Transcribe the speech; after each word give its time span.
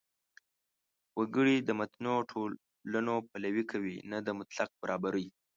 وګړي 1.19 1.55
د 1.61 1.69
متنوع 1.79 2.19
ټولنو 2.31 3.15
پلوي 3.31 3.63
کوي، 3.71 3.95
نه 4.11 4.17
د 4.25 4.27
مطلق 4.39 4.69
برابرۍ. 4.81 5.27